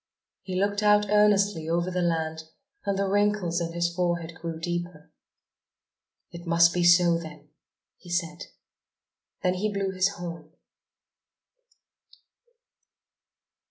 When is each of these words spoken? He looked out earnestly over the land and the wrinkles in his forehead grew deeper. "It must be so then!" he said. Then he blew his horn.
He 0.41 0.59
looked 0.59 0.81
out 0.81 1.11
earnestly 1.11 1.69
over 1.69 1.91
the 1.91 2.01
land 2.01 2.41
and 2.85 2.97
the 2.97 3.05
wrinkles 3.07 3.61
in 3.61 3.71
his 3.73 3.93
forehead 3.93 4.33
grew 4.33 4.59
deeper. 4.59 5.11
"It 6.31 6.47
must 6.47 6.73
be 6.73 6.83
so 6.83 7.19
then!" 7.19 7.49
he 7.97 8.09
said. 8.09 8.45
Then 9.43 9.53
he 9.53 9.71
blew 9.71 9.91
his 9.91 10.09
horn. 10.09 10.53